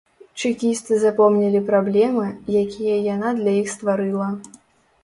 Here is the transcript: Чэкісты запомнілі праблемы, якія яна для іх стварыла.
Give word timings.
Чэкісты 0.43 0.97
запомнілі 1.03 1.61
праблемы, 1.69 2.27
якія 2.63 2.99
яна 3.13 3.37
для 3.45 3.57
іх 3.61 3.73
стварыла. 3.77 4.37